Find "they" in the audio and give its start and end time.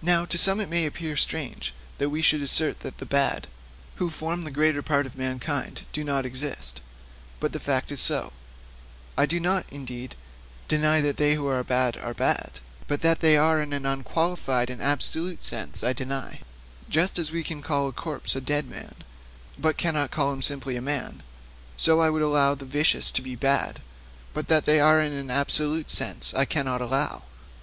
11.18-11.34, 13.20-13.36, 24.64-24.80